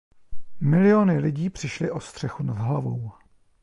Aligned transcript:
Miliony 0.61 1.17
lidí 1.19 1.49
přišli 1.49 1.91
o 1.91 1.99
střechu 1.99 2.43
nad 2.43 2.57
hlavou. 2.57 3.11